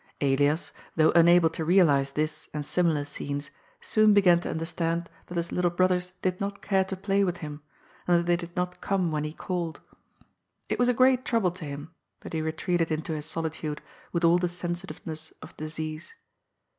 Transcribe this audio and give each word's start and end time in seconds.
Elias, 0.19 0.71
though 0.95 1.11
unable 1.11 1.51
to 1.51 1.63
realize 1.63 2.09
this 2.13 2.49
and 2.55 2.65
similar 2.65 3.05
scenes, 3.05 3.51
soon 3.81 4.15
began 4.15 4.39
to 4.39 4.49
understand 4.49 5.11
that 5.27 5.37
his 5.37 5.51
little 5.51 5.69
brothers 5.69 6.13
did 6.23 6.41
not 6.41 6.59
care 6.63 6.83
to 6.83 6.97
play 6.97 7.23
with 7.23 7.37
him, 7.37 7.61
and 8.07 8.17
that 8.17 8.25
they 8.25 8.35
did 8.35 8.55
not 8.55 8.81
come 8.81 9.11
when 9.11 9.23
he 9.23 9.31
called. 9.31 9.79
It 10.69 10.79
was 10.79 10.89
a 10.89 10.95
great 10.95 11.23
trouble 11.23 11.51
to 11.51 11.65
him, 11.65 11.93
but 12.19 12.33
he 12.33 12.41
retreated 12.41 12.89
into 12.89 13.13
his 13.13 13.27
solitude 13.27 13.79
with 14.11 14.23
all 14.23 14.39
the 14.39 14.49
sensitiveness 14.49 15.33
of 15.39 15.55
disease. 15.55 16.15